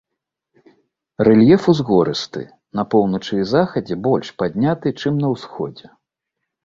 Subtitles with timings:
[1.27, 2.41] Рэльеф узгорысты,
[2.79, 5.87] на поўначы і захадзе больш падняты, чым на ўсходзе.